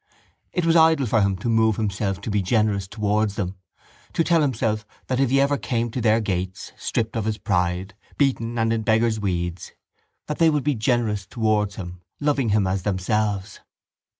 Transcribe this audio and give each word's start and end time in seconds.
It 0.51 0.65
was 0.65 0.75
idle 0.75 1.05
for 1.05 1.21
him 1.21 1.35
to 1.37 1.47
move 1.47 1.75
himself 1.75 2.21
to 2.21 2.31
be 2.31 2.41
generous 2.41 2.87
towards 2.87 3.35
them, 3.35 3.59
to 4.13 4.23
tell 4.23 4.41
himself 4.41 4.83
that 5.05 5.19
if 5.19 5.29
he 5.29 5.39
ever 5.39 5.59
came 5.59 5.91
to 5.91 6.01
their 6.01 6.19
gates, 6.19 6.71
stripped 6.75 7.15
of 7.15 7.25
his 7.25 7.37
pride, 7.37 7.93
beaten 8.17 8.57
and 8.57 8.73
in 8.73 8.81
beggar's 8.81 9.19
weeds, 9.19 9.73
that 10.25 10.39
they 10.39 10.49
would 10.49 10.63
be 10.63 10.73
generous 10.73 11.27
towards 11.27 11.75
him, 11.75 12.01
loving 12.19 12.49
him 12.49 12.65
as 12.65 12.81
themselves. 12.81 13.59